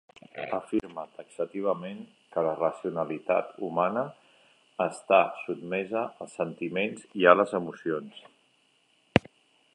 Afirme 0.59 1.01
taxativament 1.17 1.99
que 2.35 2.43
la 2.47 2.53
racionalitat 2.61 3.53
humana 3.69 4.05
està 4.89 5.21
sotmesa 5.45 6.07
als 6.07 6.35
sentiments 6.43 7.07
i 7.23 7.31
a 7.35 7.39
les 7.43 7.55
emocions. 7.63 8.23